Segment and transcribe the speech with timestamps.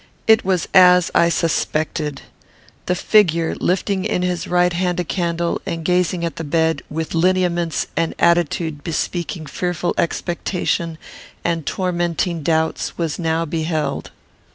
[0.25, 2.23] It was as I suspected.
[2.87, 7.13] The figure, lifting in his right hand a candle, and gazing at the bed, with
[7.13, 10.97] lineaments and attitude bespeaking fearful expectation
[11.45, 14.09] and tormenting doubts, was now beheld.